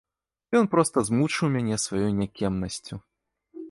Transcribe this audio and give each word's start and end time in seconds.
Ён 0.59 0.65
проста 0.71 1.03
змучыў 1.11 1.53
мяне 1.59 1.75
сваёй 1.87 2.11
някемнасцю. 2.25 2.95